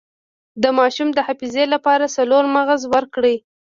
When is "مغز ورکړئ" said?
2.55-3.35